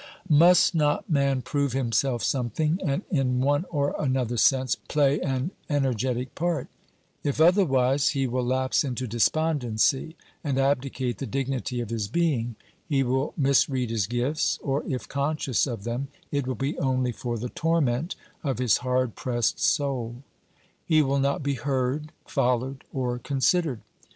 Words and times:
Must 0.29 0.73
not 0.73 1.07
man 1.11 1.43
prove 1.43 1.73
himself 1.73 2.23
something, 2.23 2.79
and, 2.83 3.03
in 3.11 3.39
one 3.39 3.65
or 3.69 3.93
another 3.99 4.35
sense, 4.35 4.73
play 4.73 5.19
an 5.19 5.51
energetic 5.69 6.33
part? 6.33 6.69
If 7.23 7.39
otherwise, 7.39 8.09
he 8.09 8.25
will 8.25 8.43
lapse 8.43 8.83
into 8.83 9.05
despondency 9.05 10.15
and 10.43 10.57
abdicate 10.57 11.19
the 11.19 11.27
dignity 11.27 11.81
of 11.81 11.89
OBERMANN 11.89 11.99
233 11.99 11.99
his 11.99 12.07
being; 12.47 12.55
he 12.89 13.03
will 13.03 13.35
misread 13.37 13.91
his 13.91 14.07
gifts, 14.07 14.57
or 14.63 14.83
if 14.87 15.07
conscious 15.07 15.67
of 15.67 15.83
them, 15.83 16.07
it 16.31 16.47
will 16.47 16.55
be 16.55 16.79
only 16.79 17.11
for 17.11 17.37
the 17.37 17.49
torment 17.49 18.15
of 18.43 18.57
his 18.57 18.77
hard 18.77 19.13
pressed 19.13 19.59
soul. 19.59 20.23
He 20.83 21.03
will 21.03 21.19
not 21.19 21.43
be 21.43 21.53
heard, 21.53 22.11
followed, 22.25 22.85
or 22.91 23.19
considered. 23.19 23.81